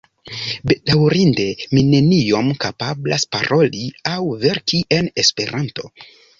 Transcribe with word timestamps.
Bedaŭrinde 0.69 1.45
mi 1.75 1.83
neniom 1.89 2.49
kapablas 2.65 3.29
paroli 3.37 3.85
aŭ 4.15 4.19
verki 4.47 4.85
en 5.01 5.15
Esperanto. 5.27 5.91